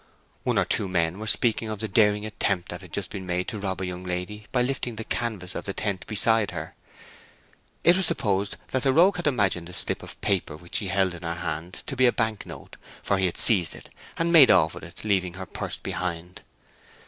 [0.43, 3.47] One or two men were speaking of a daring attempt that had just been made
[3.49, 6.73] to rob a young lady by lifting the canvas of the tent beside her.
[7.83, 11.13] It was supposed that the rogue had imagined a slip of paper which she held
[11.13, 14.49] in her hand to be a bank note, for he had seized it, and made
[14.49, 16.41] off with it, leaving her purse behind.